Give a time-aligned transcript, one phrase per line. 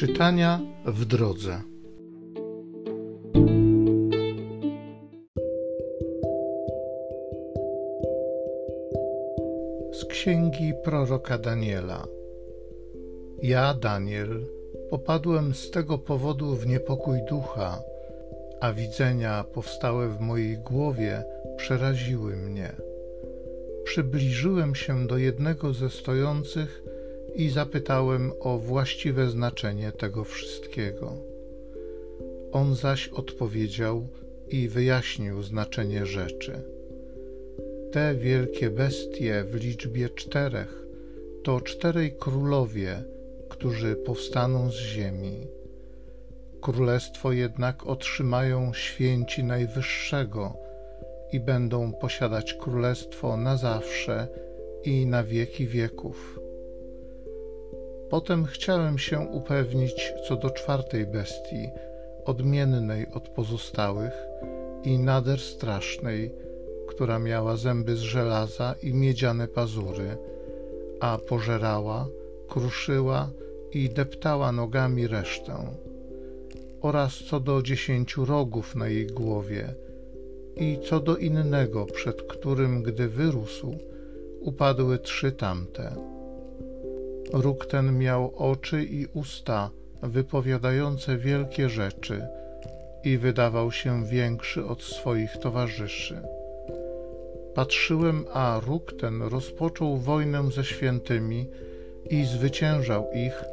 [0.00, 1.60] Czytania w drodze.
[9.92, 12.06] Z księgi proroka Daniela.
[13.42, 14.46] Ja, Daniel,
[14.90, 17.82] popadłem z tego powodu w niepokój ducha,
[18.60, 21.24] a widzenia powstałe w mojej głowie
[21.56, 22.72] przeraziły mnie.
[23.84, 26.82] Przybliżyłem się do jednego ze stojących
[27.34, 31.12] i zapytałem o właściwe znaczenie tego wszystkiego.
[32.52, 34.06] On zaś odpowiedział
[34.48, 36.62] i wyjaśnił znaczenie rzeczy.
[37.92, 40.86] Te wielkie bestie w liczbie czterech
[41.42, 43.02] to czterej królowie,
[43.48, 45.46] którzy powstaną z ziemi.
[46.60, 50.56] Królestwo jednak otrzymają święci Najwyższego
[51.32, 54.28] i będą posiadać królestwo na zawsze
[54.84, 56.39] i na wieki wieków.
[58.10, 61.68] Potem chciałem się upewnić co do czwartej bestii,
[62.24, 64.12] odmiennej od pozostałych
[64.84, 66.32] i nader strasznej,
[66.88, 70.16] która miała zęby z żelaza i miedziane pazury,
[71.00, 72.06] a pożerała,
[72.48, 73.30] kruszyła
[73.72, 75.54] i deptała nogami resztę,
[76.80, 79.74] oraz co do dziesięciu rogów na jej głowie
[80.56, 83.74] i co do innego, przed którym, gdy wyrósł,
[84.40, 86.19] upadły trzy tamte
[87.32, 89.70] Róg ten miał oczy i usta
[90.02, 92.22] wypowiadające wielkie rzeczy
[93.04, 96.22] i wydawał się większy od swoich towarzyszy.
[97.54, 101.48] Patrzyłem, a róg ten rozpoczął wojnę ze świętymi
[102.10, 103.44] i zwyciężał ich,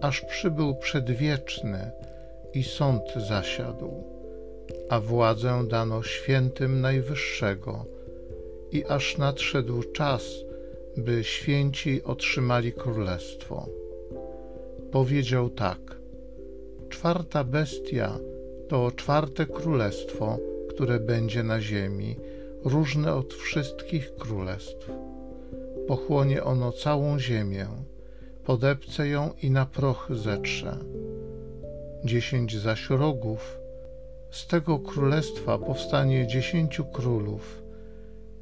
[0.00, 1.90] aż przybył przedwieczny
[2.54, 4.04] i sąd zasiadł,
[4.88, 7.84] a władzę dano świętym Najwyższego
[8.72, 10.24] i aż nadszedł czas,
[10.96, 13.66] by święci otrzymali królestwo.
[14.92, 15.78] Powiedział tak:
[16.88, 18.18] Czwarta bestia
[18.68, 20.38] to czwarte królestwo,
[20.68, 22.16] które będzie na ziemi,
[22.64, 24.90] różne od wszystkich królestw.
[25.86, 27.66] Pochłonie ono całą ziemię,
[28.44, 30.78] podepce ją i na proch zetrze.
[32.04, 33.58] Dziesięć zaś rogów,
[34.30, 37.62] z tego królestwa powstanie dziesięciu królów,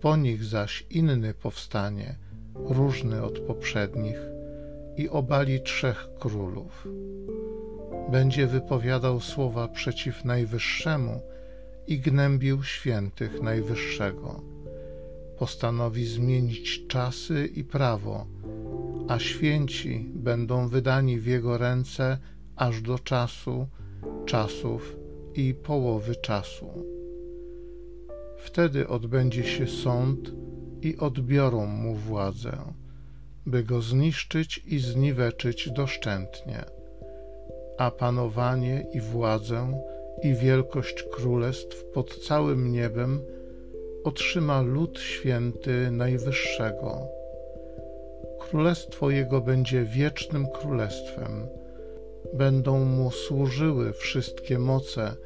[0.00, 2.16] po nich zaś inny powstanie,
[2.54, 4.18] różny od poprzednich
[4.96, 6.88] i obali trzech królów.
[8.10, 11.20] Będzie wypowiadał słowa przeciw Najwyższemu
[11.86, 14.40] i gnębił świętych Najwyższego.
[15.38, 18.26] Postanowi zmienić czasy i prawo,
[19.08, 22.18] a święci będą wydani w jego ręce
[22.56, 23.66] aż do czasu,
[24.26, 24.96] czasów
[25.34, 26.66] i połowy czasu.
[28.38, 30.32] Wtedy odbędzie się sąd
[30.82, 32.52] i odbiorą mu władzę,
[33.46, 36.64] by go zniszczyć i zniweczyć doszczętnie,
[37.78, 39.82] a panowanie i władzę
[40.22, 43.20] i wielkość królestw pod całym niebem
[44.04, 46.98] otrzyma lud święty Najwyższego.
[48.40, 51.46] Królestwo jego będzie wiecznym królestwem.
[52.34, 55.16] Będą mu służyły wszystkie moce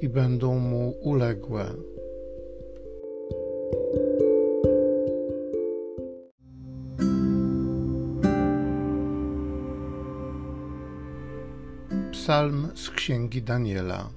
[0.00, 1.66] i będą mu uległe.
[12.24, 14.08] Psalm z księgi Daniela.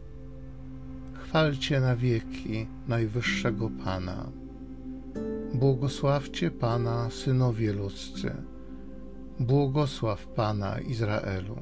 [1.14, 4.26] Chwalcie na wieki najwyższego Pana.
[5.54, 8.36] Błogosławcie Pana, synowie ludzcy.
[9.40, 11.56] Błogosław Pana Izraelu.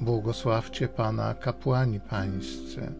[0.00, 2.92] Błogosławcie Pana, kapłani pańscy.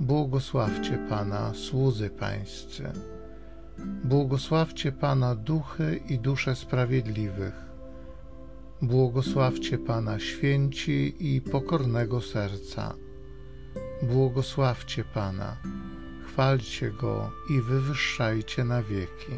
[0.00, 2.92] Błogosławcie Pana, słudzy pańscy.
[4.04, 7.65] Błogosławcie Pana duchy i dusze sprawiedliwych
[8.82, 12.94] Błogosławcie Pana święci i pokornego serca.
[14.02, 15.56] Błogosławcie Pana,
[16.26, 19.32] chwalcie Go i wywyższajcie na wieki.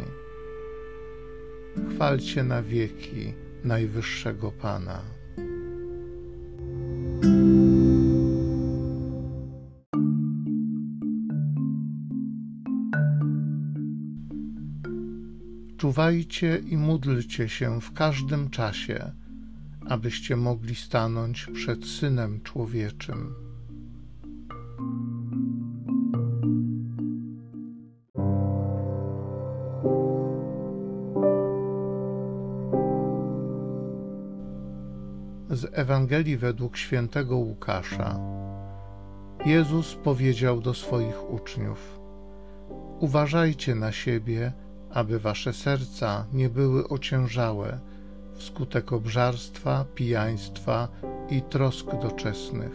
[1.91, 5.03] Chwalcie na wieki najwyższego Pana.
[15.77, 19.13] Czuwajcie i módlcie się w każdym czasie
[19.89, 23.35] abyście mogli stanąć przed Synem Człowieczym.
[35.51, 38.21] Z Ewangelii według świętego Łukasza.
[39.47, 42.01] Jezus powiedział do swoich uczniów:
[43.01, 44.53] Uważajcie na siebie,
[44.91, 47.81] aby wasze serca nie były ociężałe
[48.39, 50.89] wskutek obżarstwa, pijaństwa
[51.31, 52.73] i trosk doczesnych,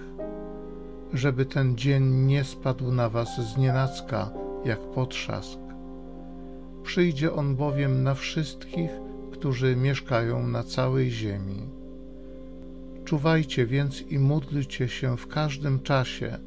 [1.13, 4.29] żeby ten dzień nie spadł na was z nienacka
[4.65, 5.59] jak potrzask.
[6.83, 8.91] Przyjdzie on bowiem na wszystkich,
[9.31, 11.69] którzy mieszkają na całej ziemi.
[13.05, 16.37] Czuwajcie więc i módlcie się w każdym czasie,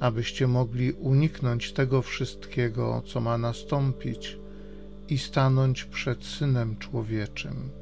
[0.00, 4.38] abyście mogli uniknąć tego wszystkiego, co ma nastąpić,
[5.08, 7.79] i stanąć przed Synem Człowieczym.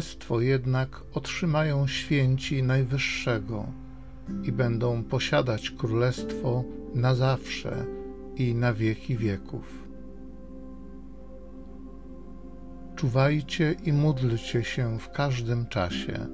[0.00, 3.66] Królestwo jednak otrzymają święci Najwyższego
[4.42, 6.64] i będą posiadać królestwo
[6.94, 7.86] na zawsze
[8.36, 9.88] i na wieki wieków.
[12.96, 16.26] Czuwajcie i módlcie się w każdym czasie,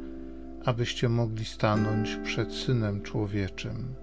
[0.64, 3.94] abyście mogli stanąć przed Synem Człowieczym.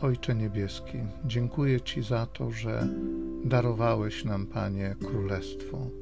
[0.00, 2.88] Ojcze Niebieski, dziękuję Ci za to, że
[3.44, 6.01] darowałeś nam, Panie, Królestwo.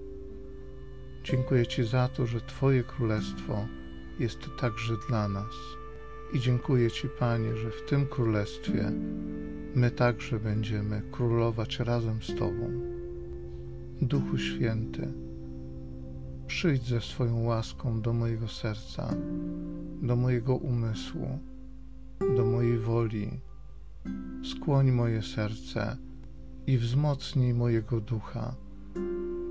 [1.25, 3.67] Dziękuję Ci za to, że Twoje Królestwo
[4.19, 5.55] jest także dla nas.
[6.33, 8.93] I dziękuję Ci, Panie, że w tym Królestwie
[9.75, 12.71] my także będziemy królować razem z Tobą.
[14.03, 15.13] Duchu Święty,
[16.47, 19.15] przyjdź ze swoją łaską do mojego serca,
[20.03, 21.39] do mojego umysłu,
[22.37, 23.31] do mojej woli.
[24.45, 25.97] Skłoń moje serce
[26.67, 28.55] i wzmocnij mojego ducha,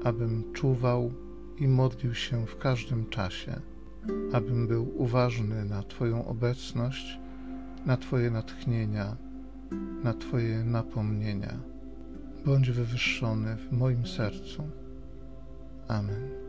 [0.03, 1.11] abym czuwał
[1.59, 3.61] i modlił się w każdym czasie,
[4.33, 7.19] abym był uważny na Twoją obecność,
[7.85, 9.17] na Twoje natchnienia,
[10.03, 11.57] na Twoje napomnienia.
[12.45, 14.63] Bądź wywyższony w moim sercu.
[15.87, 16.48] Amen.